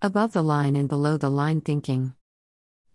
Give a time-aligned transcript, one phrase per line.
[0.00, 2.14] Above the line and below the line thinking.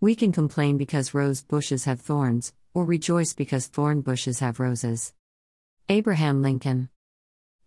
[0.00, 5.12] We can complain because rose bushes have thorns, or rejoice because thorn bushes have roses.
[5.90, 6.88] Abraham Lincoln.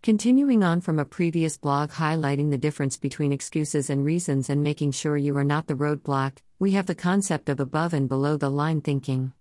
[0.02, 4.90] Continuing on from a previous blog highlighting the difference between excuses and reasons and making
[4.90, 8.50] sure you are not the roadblock, we have the concept of above and below the
[8.50, 9.32] line thinking.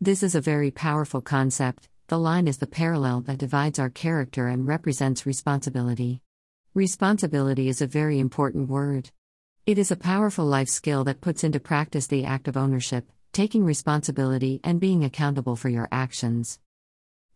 [0.00, 1.88] This is a very powerful concept.
[2.08, 6.22] The line is the parallel that divides our character and represents responsibility.
[6.74, 9.10] Responsibility is a very important word.
[9.66, 13.62] It is a powerful life skill that puts into practice the act of ownership, taking
[13.62, 16.58] responsibility, and being accountable for your actions.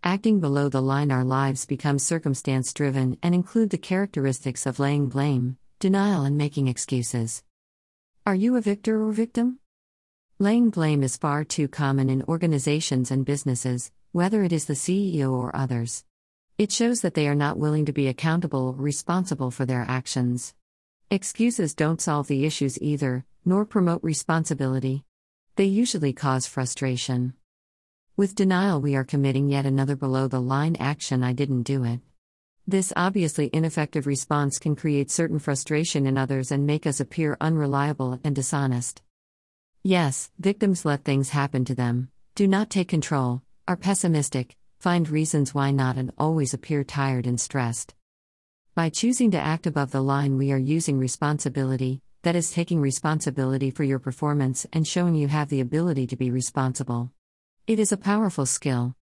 [0.03, 5.07] Acting below the line, our lives become circumstance driven and include the characteristics of laying
[5.07, 7.43] blame, denial, and making excuses.
[8.25, 9.59] Are you a victor or victim?
[10.39, 15.31] Laying blame is far too common in organizations and businesses, whether it is the CEO
[15.31, 16.07] or others.
[16.59, 20.55] It shows that they are not willing to be accountable responsible for their actions.
[21.11, 25.05] Excuses don't solve the issues either, nor promote responsibility.
[25.57, 27.35] They usually cause frustration.
[28.17, 32.01] With denial, we are committing yet another below the line action I didn't do it.
[32.67, 38.19] This obviously ineffective response can create certain frustration in others and make us appear unreliable
[38.25, 39.03] and dishonest.
[39.83, 45.55] Yes, victims let things happen to them, do not take control, are pessimistic, find reasons
[45.55, 47.95] why not, and always appear tired and stressed.
[48.75, 53.71] By choosing to act above the line, we are using responsibility, that is, taking responsibility
[53.71, 57.13] for your performance and showing you have the ability to be responsible.
[57.67, 58.95] It is a powerful skill.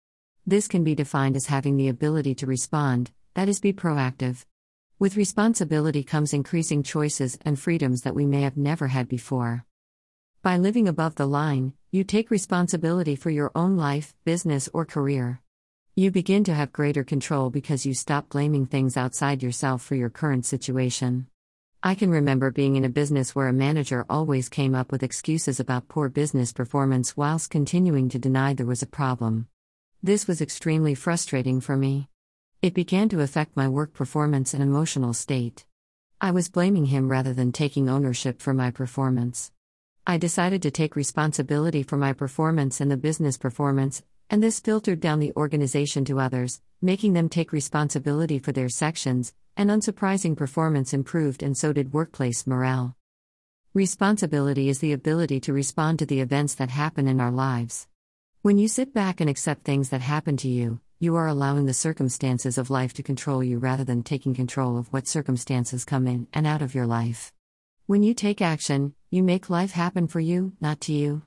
[0.45, 4.45] This can be defined as having the ability to respond, that is, be proactive.
[4.99, 9.65] With responsibility comes increasing choices and freedoms that we may have never had before.
[10.41, 15.41] By living above the line, you take responsibility for your own life, business, or career.
[15.95, 20.09] You begin to have greater control because you stop blaming things outside yourself for your
[20.09, 21.27] current situation.
[21.83, 25.59] I can remember being in a business where a manager always came up with excuses
[25.59, 29.47] about poor business performance whilst continuing to deny there was a problem.
[30.01, 32.09] This was extremely frustrating for me.
[32.63, 35.63] It began to affect my work performance and emotional state.
[36.19, 39.51] I was blaming him rather than taking ownership for my performance.
[40.07, 44.99] I decided to take responsibility for my performance and the business performance, and this filtered
[44.99, 50.93] down the organization to others, making them take responsibility for their sections, and unsurprising performance
[50.93, 52.95] improved, and so did workplace morale.
[53.73, 57.87] Responsibility is the ability to respond to the events that happen in our lives.
[58.43, 61.73] When you sit back and accept things that happen to you, you are allowing the
[61.73, 66.27] circumstances of life to control you rather than taking control of what circumstances come in
[66.33, 67.33] and out of your life.
[67.87, 71.23] When you take action, you make life happen for you, not to you.